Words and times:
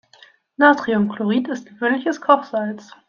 Natriumchlorid 0.57 1.47
ist 1.49 1.67
gewöhnliches 1.67 2.21
Kochsalz. 2.21 2.95